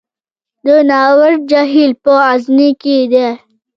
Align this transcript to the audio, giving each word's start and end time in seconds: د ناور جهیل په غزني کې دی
د 0.65 0.67
ناور 0.89 1.31
جهیل 1.49 1.91
په 2.03 2.11
غزني 2.25 2.69
کې 2.81 2.95
دی 3.11 3.27